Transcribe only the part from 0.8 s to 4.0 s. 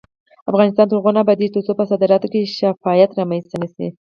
تر هغو نه ابادیږي، ترڅو په صادراتو کې شفافیت رامنځته نشي.